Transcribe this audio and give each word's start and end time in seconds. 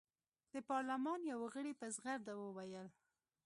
د 0.53 0.55
پارلمان 0.69 1.19
یوه 1.31 1.47
غړي 1.53 1.73
په 1.79 1.85
زغرده 1.95 2.33
وویل. 2.37 2.87